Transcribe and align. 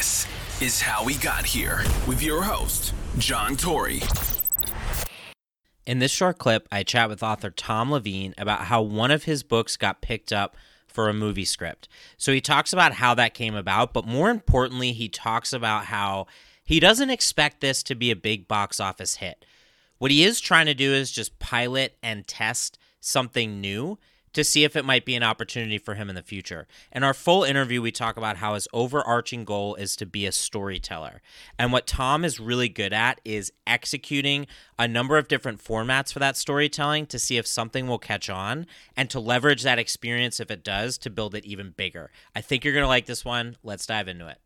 This 0.00 0.26
is 0.62 0.80
How 0.80 1.04
We 1.04 1.16
Got 1.16 1.44
Here 1.44 1.84
with 2.08 2.22
your 2.22 2.40
host, 2.40 2.94
John 3.18 3.54
Tory. 3.54 4.00
In 5.84 5.98
this 5.98 6.10
short 6.10 6.38
clip, 6.38 6.66
I 6.72 6.84
chat 6.84 7.10
with 7.10 7.22
author 7.22 7.50
Tom 7.50 7.90
Leveen 7.90 8.32
about 8.38 8.62
how 8.62 8.80
one 8.80 9.10
of 9.10 9.24
his 9.24 9.42
books 9.42 9.76
got 9.76 10.00
picked 10.00 10.32
up 10.32 10.56
for 10.86 11.10
a 11.10 11.12
movie 11.12 11.44
script. 11.44 11.86
So 12.16 12.32
he 12.32 12.40
talks 12.40 12.72
about 12.72 12.94
how 12.94 13.12
that 13.12 13.34
came 13.34 13.54
about, 13.54 13.92
but 13.92 14.06
more 14.06 14.30
importantly, 14.30 14.92
he 14.92 15.10
talks 15.10 15.52
about 15.52 15.84
how 15.84 16.26
he 16.64 16.80
doesn't 16.80 17.10
expect 17.10 17.60
this 17.60 17.82
to 17.82 17.94
be 17.94 18.10
a 18.10 18.16
big 18.16 18.48
box 18.48 18.80
office 18.80 19.16
hit. 19.16 19.44
What 19.98 20.10
he 20.10 20.24
is 20.24 20.40
trying 20.40 20.64
to 20.64 20.72
do 20.72 20.94
is 20.94 21.12
just 21.12 21.38
pilot 21.38 21.98
and 22.02 22.26
test 22.26 22.78
something 23.00 23.60
new 23.60 23.98
to 24.32 24.44
see 24.44 24.64
if 24.64 24.76
it 24.76 24.84
might 24.84 25.04
be 25.04 25.14
an 25.14 25.22
opportunity 25.22 25.78
for 25.78 25.94
him 25.94 26.08
in 26.08 26.14
the 26.14 26.22
future. 26.22 26.66
In 26.92 27.02
our 27.02 27.14
full 27.14 27.44
interview, 27.44 27.82
we 27.82 27.92
talk 27.92 28.16
about 28.16 28.36
how 28.36 28.54
his 28.54 28.68
overarching 28.72 29.44
goal 29.44 29.74
is 29.74 29.96
to 29.96 30.06
be 30.06 30.26
a 30.26 30.32
storyteller. 30.32 31.20
And 31.58 31.72
what 31.72 31.86
Tom 31.86 32.24
is 32.24 32.40
really 32.40 32.68
good 32.68 32.92
at 32.92 33.20
is 33.24 33.52
executing 33.66 34.46
a 34.78 34.86
number 34.86 35.18
of 35.18 35.28
different 35.28 35.62
formats 35.62 36.12
for 36.12 36.18
that 36.20 36.36
storytelling 36.36 37.06
to 37.06 37.18
see 37.18 37.36
if 37.36 37.46
something 37.46 37.86
will 37.86 37.98
catch 37.98 38.30
on 38.30 38.66
and 38.96 39.10
to 39.10 39.20
leverage 39.20 39.62
that 39.62 39.78
experience, 39.78 40.40
if 40.40 40.50
it 40.50 40.64
does, 40.64 40.98
to 40.98 41.10
build 41.10 41.34
it 41.34 41.44
even 41.44 41.70
bigger. 41.70 42.10
I 42.34 42.40
think 42.40 42.64
you're 42.64 42.74
going 42.74 42.84
to 42.84 42.88
like 42.88 43.06
this 43.06 43.24
one. 43.24 43.56
Let's 43.62 43.86
dive 43.86 44.08
into 44.08 44.28
it. 44.28 44.38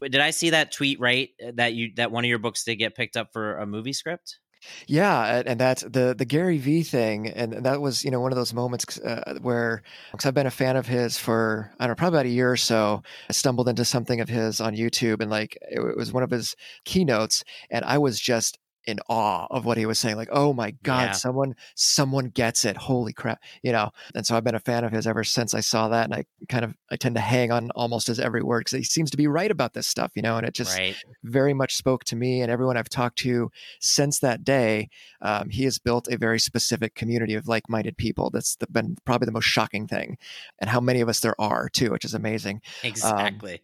Did 0.00 0.20
I 0.20 0.30
see 0.30 0.50
that 0.50 0.72
tweet 0.72 1.00
right 1.00 1.30
that 1.54 1.72
you 1.72 1.92
that 1.96 2.12
one 2.12 2.24
of 2.24 2.28
your 2.28 2.38
books 2.38 2.64
did 2.64 2.76
get 2.76 2.94
picked 2.94 3.16
up 3.16 3.32
for 3.32 3.56
a 3.56 3.66
movie 3.66 3.94
script? 3.94 4.38
Yeah, 4.86 5.42
and 5.46 5.60
that's 5.60 5.82
the 5.82 6.14
the 6.16 6.24
Gary 6.24 6.58
Vee 6.58 6.82
thing, 6.82 7.28
and 7.28 7.52
that 7.64 7.80
was 7.80 8.04
you 8.04 8.10
know 8.10 8.20
one 8.20 8.32
of 8.32 8.36
those 8.36 8.54
moments 8.54 8.98
uh, 8.98 9.38
where 9.42 9.82
because 10.12 10.26
I've 10.26 10.34
been 10.34 10.46
a 10.46 10.50
fan 10.50 10.76
of 10.76 10.86
his 10.86 11.18
for 11.18 11.70
I 11.78 11.84
don't 11.86 11.90
know 11.92 11.94
probably 11.96 12.18
about 12.18 12.26
a 12.26 12.30
year 12.30 12.50
or 12.50 12.56
so. 12.56 13.02
I 13.28 13.32
stumbled 13.32 13.68
into 13.68 13.84
something 13.84 14.20
of 14.20 14.28
his 14.28 14.60
on 14.60 14.74
YouTube, 14.76 15.20
and 15.20 15.30
like 15.30 15.56
it, 15.70 15.80
it 15.80 15.96
was 15.96 16.12
one 16.12 16.22
of 16.22 16.30
his 16.30 16.56
keynotes, 16.84 17.44
and 17.70 17.84
I 17.84 17.98
was 17.98 18.18
just 18.18 18.58
in 18.86 18.98
awe 19.08 19.46
of 19.50 19.64
what 19.64 19.76
he 19.76 19.86
was 19.86 19.98
saying 19.98 20.16
like 20.16 20.28
oh 20.32 20.52
my 20.52 20.70
god 20.82 21.06
yeah. 21.06 21.12
someone 21.12 21.54
someone 21.74 22.28
gets 22.28 22.64
it. 22.64 22.76
Holy 22.76 23.12
crap 23.12 23.42
you 23.62 23.72
know? 23.72 23.90
And 24.14 24.26
so 24.26 24.36
i've 24.36 24.44
been 24.44 24.54
a 24.54 24.60
fan 24.60 24.84
of 24.84 24.92
his 24.92 25.06
ever 25.06 25.24
since 25.24 25.54
i 25.54 25.60
saw 25.60 25.88
that 25.88 26.04
and 26.04 26.14
i 26.14 26.24
kind 26.48 26.64
of 26.64 26.74
i 26.90 26.96
tend 26.96 27.14
to 27.16 27.20
hang 27.20 27.50
on 27.50 27.70
almost 27.72 28.06
his 28.06 28.20
every 28.20 28.42
word 28.42 28.60
because 28.60 28.72
he 28.72 28.84
seems 28.84 29.10
to 29.10 29.16
be 29.16 29.26
right 29.26 29.50
about 29.50 29.74
this 29.74 29.86
stuff 29.86 30.12
you 30.14 30.22
know? 30.22 30.36
And 30.36 30.46
it 30.46 30.54
just 30.54 30.78
right. 30.78 30.96
very 31.24 31.54
much 31.54 31.76
spoke 31.76 32.04
to 32.04 32.16
me 32.16 32.40
and 32.40 32.50
everyone 32.50 32.76
i've 32.76 32.88
talked 32.88 33.18
to 33.18 33.50
since 33.80 34.18
that 34.20 34.44
day 34.44 34.88
um, 35.20 35.50
he 35.50 35.64
has 35.64 35.78
built 35.78 36.08
a 36.08 36.16
very 36.16 36.38
specific 36.38 36.94
community 36.94 37.34
of 37.34 37.48
like-minded 37.48 37.96
people. 37.96 38.30
That's 38.30 38.56
the, 38.56 38.66
been 38.68 38.96
probably 39.04 39.26
the 39.26 39.32
most 39.32 39.44
shocking 39.44 39.86
thing 39.86 40.18
and 40.58 40.70
how 40.70 40.80
many 40.80 41.00
of 41.00 41.08
us 41.08 41.20
there 41.20 41.38
are 41.40 41.68
too 41.68 41.90
which 41.90 42.04
is 42.04 42.14
amazing. 42.14 42.56
Um, 42.82 42.88
exactly. 42.90 43.52
um, 43.54 43.58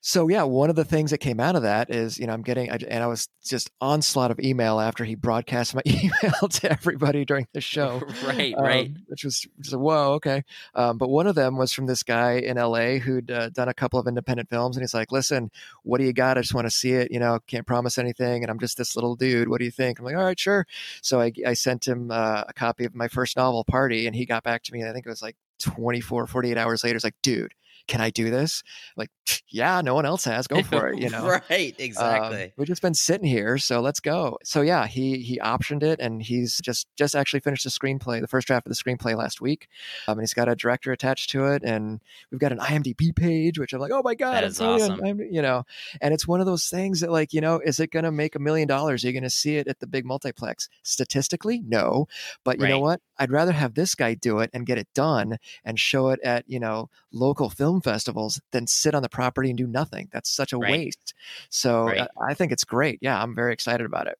so 0.00 0.28
yeah, 0.28 0.44
one 0.44 0.70
of 0.70 0.76
the 0.76 0.84
things 0.84 1.10
that 1.10 1.18
came 1.18 1.40
out 1.40 1.56
of 1.56 1.62
that 1.62 1.90
is, 1.90 2.18
you 2.18 2.26
know, 2.26 2.32
I'm 2.32 2.42
getting, 2.42 2.70
and 2.70 3.02
I 3.02 3.06
was 3.08 3.28
just 3.44 3.70
onslaught 3.80 4.30
of 4.30 4.38
email 4.38 4.78
after 4.78 5.04
he 5.04 5.16
broadcast 5.16 5.74
my 5.74 5.82
email 5.86 6.48
to 6.48 6.70
everybody 6.70 7.24
during 7.24 7.48
the 7.52 7.60
show. 7.60 8.02
right, 8.24 8.54
um, 8.54 8.62
right. 8.62 8.90
Which 9.06 9.24
was 9.24 9.46
just, 9.60 9.76
whoa, 9.76 10.12
okay. 10.14 10.44
Um, 10.74 10.98
but 10.98 11.08
one 11.08 11.26
of 11.26 11.34
them 11.34 11.56
was 11.56 11.72
from 11.72 11.86
this 11.86 12.04
guy 12.04 12.34
in 12.34 12.56
LA 12.56 12.98
who'd 12.98 13.30
uh, 13.30 13.50
done 13.50 13.68
a 13.68 13.74
couple 13.74 13.98
of 13.98 14.06
independent 14.06 14.48
films, 14.48 14.76
and 14.76 14.82
he's 14.82 14.94
like, 14.94 15.10
"Listen, 15.10 15.50
what 15.82 15.98
do 15.98 16.04
you 16.04 16.12
got? 16.12 16.38
I 16.38 16.42
just 16.42 16.54
want 16.54 16.66
to 16.66 16.70
see 16.70 16.92
it. 16.92 17.10
You 17.10 17.18
know, 17.18 17.40
can't 17.46 17.66
promise 17.66 17.98
anything, 17.98 18.44
and 18.44 18.50
I'm 18.50 18.60
just 18.60 18.78
this 18.78 18.94
little 18.94 19.16
dude. 19.16 19.48
What 19.48 19.58
do 19.58 19.64
you 19.64 19.70
think?" 19.70 19.98
I'm 19.98 20.04
like, 20.04 20.16
"All 20.16 20.24
right, 20.24 20.38
sure." 20.38 20.66
So 21.02 21.20
I, 21.20 21.32
I 21.46 21.54
sent 21.54 21.88
him 21.88 22.10
uh, 22.10 22.44
a 22.46 22.52
copy 22.52 22.84
of 22.84 22.94
my 22.94 23.08
first 23.08 23.36
novel, 23.36 23.64
Party, 23.64 24.06
and 24.06 24.14
he 24.14 24.26
got 24.26 24.44
back 24.44 24.62
to 24.64 24.72
me. 24.72 24.80
And 24.80 24.88
I 24.88 24.92
think 24.92 25.06
it 25.06 25.10
was 25.10 25.22
like 25.22 25.36
24, 25.60 26.26
48 26.28 26.56
hours 26.56 26.84
later. 26.84 26.96
It's 26.96 27.04
like, 27.04 27.14
dude 27.22 27.52
can 27.88 28.00
I 28.00 28.10
do 28.10 28.30
this? 28.30 28.62
Like, 28.96 29.10
yeah, 29.48 29.80
no 29.80 29.94
one 29.94 30.06
else 30.06 30.24
has. 30.24 30.46
Go 30.46 30.62
for 30.62 30.88
it. 30.88 31.00
You 31.00 31.10
know, 31.10 31.26
right? 31.26 31.72
Um, 31.72 31.76
exactly. 31.78 32.44
Um, 32.44 32.50
we've 32.56 32.68
just 32.68 32.82
been 32.82 32.94
sitting 32.94 33.26
here, 33.26 33.58
so 33.58 33.80
let's 33.80 33.98
go. 33.98 34.38
So 34.44 34.60
yeah, 34.60 34.86
he 34.86 35.18
he 35.18 35.38
optioned 35.38 35.82
it, 35.82 35.98
and 35.98 36.22
he's 36.22 36.58
just 36.58 36.86
just 36.96 37.16
actually 37.16 37.40
finished 37.40 37.64
the 37.64 37.70
screenplay, 37.70 38.20
the 38.20 38.28
first 38.28 38.46
draft 38.46 38.66
of 38.66 38.70
the 38.70 38.76
screenplay 38.76 39.16
last 39.16 39.40
week. 39.40 39.68
Um, 40.06 40.18
and 40.18 40.22
he's 40.22 40.34
got 40.34 40.48
a 40.48 40.54
director 40.54 40.92
attached 40.92 41.30
to 41.30 41.46
it, 41.46 41.62
and 41.64 42.00
we've 42.30 42.40
got 42.40 42.52
an 42.52 42.58
IMDb 42.58 43.16
page, 43.16 43.58
which 43.58 43.72
I'm 43.72 43.80
like, 43.80 43.92
oh 43.92 44.02
my 44.02 44.14
god, 44.14 44.34
that 44.34 44.44
is 44.44 44.60
awesome. 44.60 45.00
I'm, 45.04 45.20
you 45.20 45.42
know, 45.42 45.64
and 46.00 46.12
it's 46.14 46.28
one 46.28 46.40
of 46.40 46.46
those 46.46 46.68
things 46.68 47.00
that 47.00 47.10
like, 47.10 47.32
you 47.32 47.40
know, 47.40 47.60
is 47.64 47.80
it 47.80 47.90
going 47.90 48.04
to 48.04 48.12
make 48.12 48.34
a 48.34 48.38
million 48.38 48.68
dollars? 48.68 49.02
Are 49.02 49.06
you 49.08 49.12
going 49.12 49.22
to 49.22 49.30
see 49.30 49.56
it 49.56 49.66
at 49.66 49.80
the 49.80 49.86
big 49.86 50.04
multiplex? 50.04 50.68
Statistically, 50.82 51.62
no. 51.66 52.06
But 52.44 52.58
you 52.58 52.64
right. 52.64 52.70
know 52.70 52.80
what? 52.80 53.00
I'd 53.18 53.32
rather 53.32 53.52
have 53.52 53.74
this 53.74 53.94
guy 53.94 54.14
do 54.14 54.38
it 54.40 54.50
and 54.52 54.66
get 54.66 54.78
it 54.78 54.88
done 54.94 55.38
and 55.64 55.78
show 55.78 56.10
it 56.10 56.20
at 56.22 56.44
you 56.46 56.60
know 56.60 56.90
local 57.12 57.48
film 57.48 57.77
festivals 57.80 58.40
than 58.52 58.66
sit 58.66 58.94
on 58.94 59.02
the 59.02 59.08
property 59.08 59.50
and 59.50 59.58
do 59.58 59.66
nothing. 59.66 60.08
That's 60.12 60.30
such 60.30 60.52
a 60.52 60.58
right. 60.58 60.70
waste. 60.70 61.14
So 61.50 61.84
right. 61.84 62.00
I, 62.00 62.30
I 62.30 62.34
think 62.34 62.52
it's 62.52 62.64
great. 62.64 62.98
Yeah, 63.02 63.20
I'm 63.20 63.34
very 63.34 63.52
excited 63.52 63.86
about 63.86 64.06
it. 64.06 64.18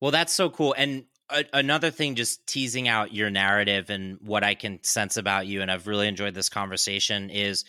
Well, 0.00 0.10
that's 0.10 0.32
so 0.32 0.50
cool. 0.50 0.74
And 0.76 1.04
a- 1.30 1.44
another 1.52 1.90
thing, 1.90 2.14
just 2.14 2.46
teasing 2.46 2.88
out 2.88 3.12
your 3.12 3.30
narrative 3.30 3.90
and 3.90 4.18
what 4.20 4.44
I 4.44 4.54
can 4.54 4.82
sense 4.82 5.16
about 5.16 5.46
you, 5.46 5.62
and 5.62 5.70
I've 5.70 5.86
really 5.86 6.08
enjoyed 6.08 6.34
this 6.34 6.48
conversation 6.48 7.30
is 7.30 7.64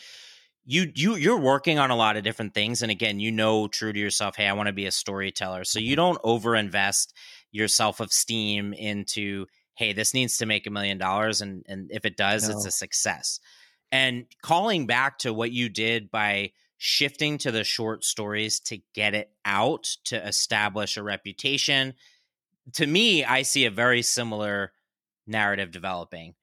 you 0.66 0.91
you 0.94 1.16
you're 1.16 1.39
working 1.39 1.79
on 1.79 1.89
a 1.89 1.95
lot 1.95 2.18
of 2.18 2.23
different 2.23 2.53
things 2.53 2.81
and 2.81 2.91
again 2.91 3.18
you 3.18 3.31
know 3.31 3.66
true 3.69 3.94
to 3.94 4.00
yourself 4.00 4.35
hey 4.35 4.45
i 4.45 4.51
want 4.51 4.68
to 4.68 4.73
be 4.73 4.85
a 4.85 4.91
storyteller 4.91 5.63
so 5.63 5.79
you 5.79 5.91
mm-hmm. 5.91 5.95
don't 5.95 6.19
over 6.22 6.53
invest 6.53 7.16
your 7.51 7.69
self 7.69 8.01
esteem 8.01 8.73
into 8.73 9.45
hey, 9.79 9.94
this 9.94 10.13
needs 10.13 10.38
to 10.38 10.45
make 10.45 10.68
a 10.68 10.69
million 10.69 10.97
dollars. 10.97 11.39
And, 11.39 11.63
and 11.69 11.89
if 11.89 12.03
it 12.03 12.18
does, 12.18 12.50
no. 12.50 12.53
it's 12.53 12.66
a 12.66 12.72
success. 12.72 13.39
And 13.91 14.25
calling 14.41 14.85
back 14.85 15.19
to 15.19 15.33
what 15.33 15.51
you 15.51 15.69
did 15.69 16.11
by 16.11 16.51
shifting 16.77 17.38
to 17.39 17.51
the 17.51 17.63
short 17.63 18.03
stories 18.03 18.59
to 18.61 18.79
get 18.94 19.13
it 19.16 19.31
out, 19.44 19.83
to 20.05 20.27
establish 20.27 20.95
a 20.97 21.03
reputation, 21.03 21.94
to 22.73 22.85
me, 22.85 23.23
I 23.23 23.41
see 23.41 23.66
a 23.66 23.72
very 23.72 24.01
similar 24.01 24.72
narrative 25.25 25.72
developing. 25.72 26.35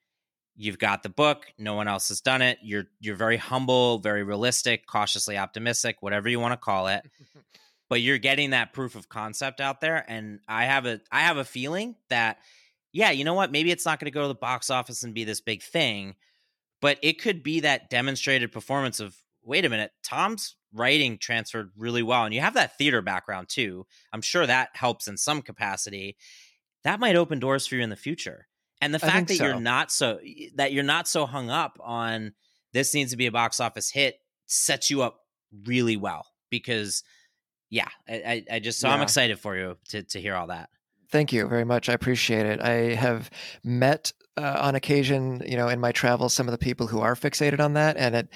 You've 0.57 0.79
got 0.79 1.03
the 1.03 1.09
book, 1.09 1.47
no 1.59 1.75
one 1.75 1.87
else 1.87 2.09
has 2.09 2.21
done 2.21 2.41
it. 2.41 2.59
You're 2.63 2.87
you're 2.99 3.17
very 3.17 3.37
humble, 3.37 3.99
very 3.99 4.23
realistic, 4.23 4.87
cautiously 4.87 5.37
optimistic, 5.37 5.97
whatever 6.01 6.29
you 6.29 6.41
want 6.41 6.53
to 6.53 6.57
call 6.57 6.89
it. 6.89 7.05
but 7.89 8.01
you're 8.01 8.19
getting 8.19 8.51
that 8.51 8.73
proof 8.73 8.95
of 8.95 9.09
concept 9.09 9.61
out 9.61 9.81
there 9.81 10.05
and 10.09 10.41
I 10.49 10.65
have 10.65 10.87
a 10.87 11.01
I 11.13 11.21
have 11.21 11.37
a 11.37 11.45
feeling 11.45 11.97
that 12.09 12.39
yeah, 12.93 13.11
you 13.11 13.25
know 13.25 13.35
what? 13.35 13.53
Maybe 13.53 13.71
it's 13.71 13.85
not 13.85 14.01
going 14.01 14.07
to 14.07 14.15
go 14.15 14.23
to 14.23 14.29
the 14.29 14.35
box 14.35 14.71
office 14.71 15.03
and 15.03 15.13
be 15.13 15.25
this 15.25 15.43
big 15.43 15.63
thing, 15.63 16.15
but 16.81 16.99
it 17.03 17.21
could 17.21 17.43
be 17.43 17.61
that 17.61 17.91
demonstrated 17.91 18.53
performance 18.53 19.01
of 19.01 19.17
wait 19.43 19.65
a 19.65 19.69
minute, 19.69 19.93
Tom's 20.03 20.57
writing 20.73 21.19
transferred 21.19 21.71
really 21.77 22.03
well. 22.03 22.25
And 22.25 22.35
you 22.35 22.41
have 22.41 22.55
that 22.55 22.77
theater 22.77 23.01
background 23.01 23.49
too. 23.49 23.87
I'm 24.13 24.23
sure 24.23 24.47
that 24.47 24.71
helps 24.75 25.09
in 25.09 25.17
some 25.17 25.41
capacity. 25.41 26.17
That 26.85 27.01
might 27.01 27.17
open 27.17 27.39
doors 27.39 27.67
for 27.67 27.77
you 27.77 27.83
in 27.83 27.91
the 27.91 27.97
future. 27.97 28.49
And 28.81 28.93
the 28.93 28.99
fact 28.99 29.29
that 29.29 29.39
so. 29.39 29.45
you're 29.45 29.61
not 29.61 29.91
so 29.91 30.19
that 30.57 30.73
you're 30.73 30.85
not 30.85 31.09
so 31.09 31.25
hung 31.25 31.49
up 31.49 31.79
on 31.83 32.33
this 32.73 32.93
needs 32.93 33.13
to 33.13 33.17
be 33.17 33.27
a 33.27 33.33
box 33.33 33.59
office 33.59 33.91
hit 33.91 34.17
sets 34.47 34.91
you 34.91 35.03
up 35.03 35.21
really 35.65 35.97
well 35.97 36.27
because 36.51 37.03
yeah, 37.71 37.89
I, 38.09 38.45
I 38.51 38.59
just 38.59 38.79
so 38.79 38.89
yeah. 38.89 38.95
I'm 38.95 39.03
excited 39.03 39.39
for 39.39 39.57
you 39.57 39.77
to 39.89 40.03
to 40.03 40.21
hear 40.21 40.35
all 40.35 40.49
that. 40.49 40.69
Thank 41.11 41.33
you 41.33 41.47
very 41.49 41.65
much. 41.65 41.89
I 41.89 41.95
appreciate 41.95 42.47
it. 42.47 42.61
I 42.61 42.95
have 42.95 43.31
met 43.65 44.13
uh, 44.37 44.59
on 44.61 44.75
occasion, 44.75 45.43
you 45.47 45.57
know, 45.57 45.69
in 45.69 45.81
my 45.81 45.93
travels, 45.93 46.35
some 46.35 46.47
of 46.47 46.53
the 46.53 46.59
people 46.59 46.87
who 46.87 47.01
are 47.01 47.15
fixated 47.15 47.61
on 47.61 47.75
that, 47.75 47.97
and 47.97 48.15
it, 48.15 48.29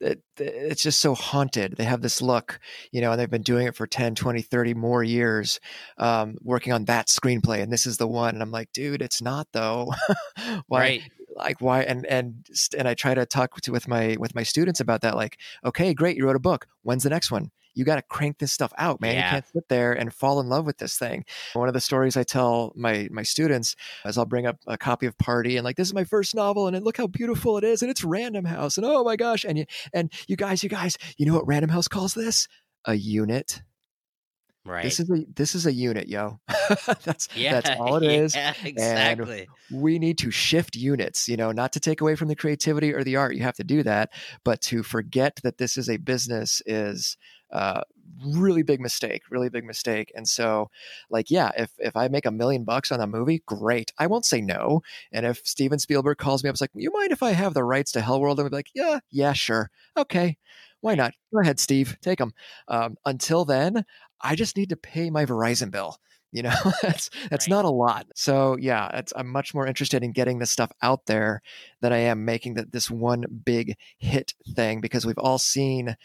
it 0.00 0.22
it's 0.38 0.82
just 0.82 1.00
so 1.00 1.14
haunted. 1.14 1.74
They 1.76 1.84
have 1.84 2.00
this 2.00 2.22
look, 2.22 2.60
you 2.92 3.00
know, 3.00 3.12
and 3.12 3.20
they've 3.20 3.28
been 3.28 3.42
doing 3.42 3.66
it 3.66 3.74
for 3.74 3.86
10, 3.86 4.14
20, 4.14 4.42
30 4.42 4.74
more 4.74 5.02
years, 5.02 5.58
um, 5.98 6.36
working 6.42 6.72
on 6.72 6.84
that 6.84 7.08
screenplay, 7.08 7.60
and 7.60 7.72
this 7.72 7.86
is 7.86 7.96
the 7.96 8.06
one. 8.06 8.34
And 8.34 8.42
I'm 8.42 8.52
like, 8.52 8.72
dude, 8.72 9.02
it's 9.02 9.20
not 9.20 9.48
though. 9.52 9.92
why? 10.66 10.80
Right. 10.80 11.02
Like 11.38 11.60
why? 11.60 11.82
And 11.82 12.04
and 12.06 12.46
and 12.76 12.88
I 12.88 12.94
try 12.94 13.14
to 13.14 13.24
talk 13.26 13.60
to, 13.60 13.72
with 13.72 13.88
my 13.88 14.16
with 14.18 14.34
my 14.34 14.42
students 14.42 14.80
about 14.80 15.02
that. 15.02 15.16
Like, 15.16 15.38
okay, 15.64 15.94
great, 15.94 16.16
you 16.16 16.26
wrote 16.26 16.36
a 16.36 16.40
book. 16.40 16.66
When's 16.82 17.04
the 17.04 17.10
next 17.10 17.30
one? 17.30 17.50
you 17.78 17.84
got 17.84 17.96
to 17.96 18.02
crank 18.02 18.38
this 18.38 18.52
stuff 18.52 18.72
out, 18.76 19.00
man. 19.00 19.14
Yeah. 19.14 19.26
You 19.26 19.30
can't 19.30 19.48
sit 19.52 19.68
there 19.68 19.92
and 19.92 20.12
fall 20.12 20.40
in 20.40 20.48
love 20.48 20.66
with 20.66 20.78
this 20.78 20.98
thing. 20.98 21.24
One 21.54 21.68
of 21.68 21.74
the 21.74 21.80
stories 21.80 22.16
I 22.16 22.24
tell 22.24 22.72
my 22.74 23.08
my 23.12 23.22
students 23.22 23.76
is 24.04 24.18
I'll 24.18 24.26
bring 24.26 24.46
up 24.46 24.58
a 24.66 24.76
copy 24.76 25.06
of 25.06 25.16
Party 25.16 25.56
and 25.56 25.64
like 25.64 25.76
this 25.76 25.86
is 25.86 25.94
my 25.94 26.02
first 26.02 26.34
novel 26.34 26.66
and 26.66 26.84
look 26.84 26.96
how 26.96 27.06
beautiful 27.06 27.56
it 27.56 27.62
is 27.62 27.80
and 27.80 27.90
it's 27.90 28.02
Random 28.02 28.44
House 28.44 28.78
and 28.78 28.84
oh 28.84 29.04
my 29.04 29.14
gosh 29.14 29.44
and 29.44 29.56
you 29.56 29.64
and 29.92 30.12
you 30.26 30.34
guys 30.36 30.64
you 30.64 30.68
guys 30.68 30.98
you 31.16 31.26
know 31.26 31.34
what 31.34 31.46
Random 31.46 31.70
House 31.70 31.86
calls 31.86 32.14
this 32.14 32.48
a 32.84 32.94
unit. 32.94 33.62
Right. 34.68 34.84
This 34.84 35.00
is 35.00 35.08
a 35.10 35.24
this 35.34 35.54
is 35.54 35.64
a 35.64 35.72
unit, 35.72 36.08
yo. 36.08 36.40
that's 37.02 37.28
yeah, 37.34 37.58
that's 37.58 37.80
all 37.80 37.96
it 37.96 38.02
is. 38.12 38.34
Yeah, 38.34 38.52
exactly. 38.62 39.48
And 39.70 39.82
we 39.82 39.98
need 39.98 40.18
to 40.18 40.30
shift 40.30 40.76
units, 40.76 41.26
you 41.26 41.38
know, 41.38 41.52
not 41.52 41.72
to 41.72 41.80
take 41.80 42.02
away 42.02 42.16
from 42.16 42.28
the 42.28 42.36
creativity 42.36 42.92
or 42.92 43.02
the 43.02 43.16
art. 43.16 43.34
You 43.34 43.42
have 43.44 43.56
to 43.56 43.64
do 43.64 43.82
that, 43.84 44.10
but 44.44 44.60
to 44.62 44.82
forget 44.82 45.40
that 45.42 45.56
this 45.56 45.78
is 45.78 45.88
a 45.88 45.96
business 45.96 46.60
is 46.66 47.16
uh, 47.50 47.80
really 48.26 48.62
big 48.62 48.78
mistake, 48.78 49.22
really 49.30 49.48
big 49.48 49.64
mistake. 49.64 50.12
And 50.14 50.28
so, 50.28 50.70
like, 51.08 51.30
yeah, 51.30 51.50
if 51.56 51.70
if 51.78 51.96
I 51.96 52.08
make 52.08 52.26
a 52.26 52.30
million 52.30 52.64
bucks 52.64 52.92
on 52.92 53.00
a 53.00 53.06
movie, 53.06 53.42
great. 53.46 53.90
I 53.98 54.06
won't 54.06 54.26
say 54.26 54.42
no. 54.42 54.82
And 55.12 55.24
if 55.24 55.40
Steven 55.46 55.78
Spielberg 55.78 56.18
calls 56.18 56.44
me 56.44 56.50
up, 56.50 56.54
it's 56.54 56.60
like, 56.60 56.72
you 56.74 56.92
mind 56.92 57.12
if 57.12 57.22
I 57.22 57.30
have 57.30 57.54
the 57.54 57.64
rights 57.64 57.92
to 57.92 58.00
Hellworld? 58.00 58.38
And 58.38 58.40
I'm 58.40 58.52
like, 58.52 58.70
yeah, 58.74 58.98
yeah, 59.10 59.32
sure, 59.32 59.70
okay. 59.96 60.36
Why 60.80 60.94
not? 60.94 61.12
Go 61.32 61.40
ahead, 61.40 61.60
Steve, 61.60 61.96
take 62.00 62.18
them. 62.18 62.32
Um, 62.68 62.96
until 63.04 63.44
then, 63.44 63.84
I 64.20 64.34
just 64.34 64.56
need 64.56 64.68
to 64.70 64.76
pay 64.76 65.10
my 65.10 65.24
Verizon 65.26 65.70
bill. 65.70 65.96
You 66.30 66.42
know, 66.42 66.54
that's 66.82 67.08
that's 67.30 67.46
Right. 67.46 67.50
not 67.56 67.64
a 67.64 67.70
lot. 67.70 68.06
So 68.14 68.56
yeah, 68.60 68.88
it's, 68.94 69.12
I'm 69.16 69.28
much 69.28 69.54
more 69.54 69.66
interested 69.66 70.02
in 70.04 70.12
getting 70.12 70.38
this 70.38 70.50
stuff 70.50 70.70
out 70.82 71.06
there 71.06 71.40
than 71.80 71.92
I 71.92 71.98
am 71.98 72.24
making 72.24 72.54
that 72.54 72.70
this 72.72 72.90
one 72.90 73.24
big 73.44 73.76
hit 73.98 74.34
thing 74.54 74.80
because 74.80 75.06
we've 75.06 75.18
all 75.18 75.38
seen 75.38 75.96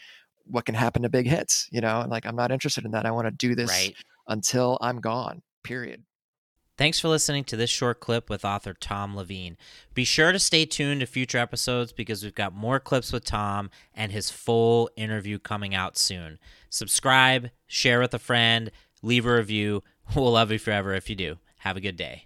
what 0.46 0.64
can 0.64 0.74
happen 0.74 1.02
to 1.02 1.08
big 1.10 1.26
hits. 1.26 1.68
You 1.70 1.80
know, 1.82 2.00
and 2.00 2.10
like 2.10 2.24
I'm 2.26 2.36
not 2.36 2.52
interested 2.52 2.84
in 2.84 2.92
that. 2.92 3.04
I 3.06 3.10
want 3.10 3.26
to 3.26 3.32
do 3.32 3.54
this 3.54 3.70
Right. 3.70 3.94
until 4.28 4.78
I'm 4.80 5.00
gone. 5.00 5.42
Period. 5.62 6.02
Thanks 6.76 6.98
for 6.98 7.08
listening 7.08 7.44
to 7.44 7.56
this 7.56 7.70
short 7.70 8.00
clip 8.00 8.28
with 8.28 8.44
author 8.44 8.74
Tom 8.74 9.14
Leveen. 9.14 9.56
Be 9.94 10.02
sure 10.02 10.32
to 10.32 10.40
stay 10.40 10.66
tuned 10.66 11.00
to 11.00 11.06
future 11.06 11.38
episodes 11.38 11.92
because 11.92 12.24
we've 12.24 12.34
got 12.34 12.52
more 12.52 12.80
clips 12.80 13.12
with 13.12 13.24
Tom 13.24 13.70
and 13.94 14.10
his 14.10 14.30
full 14.30 14.90
interview 14.96 15.38
coming 15.38 15.72
out 15.72 15.96
soon. 15.96 16.38
Subscribe, 16.70 17.50
share 17.68 18.00
with 18.00 18.12
a 18.12 18.18
friend, 18.18 18.72
leave 19.02 19.24
a 19.24 19.36
review. 19.36 19.82
We'll 20.14 20.32
love 20.32 20.50
you 20.50 20.58
forever 20.58 20.94
if 20.94 21.08
you 21.08 21.16
do. 21.16 21.38
Have 21.58 21.76
a 21.76 21.80
good 21.80 21.96
day. 21.96 22.22